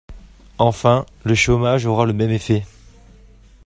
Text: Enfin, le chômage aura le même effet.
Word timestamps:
Enfin, 0.57 1.05
le 1.25 1.35
chômage 1.35 1.85
aura 1.85 2.07
le 2.07 2.13
même 2.13 2.31
effet. 2.31 2.63